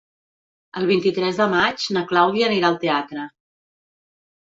[0.79, 3.27] El vint-i-tres de maig na Clàudia anirà al teatre.